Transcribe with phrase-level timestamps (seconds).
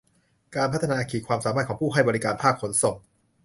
[0.55, 2.95] การพัฒนาขีดความสามารถของผู้ให้บริการภาคขนส่ง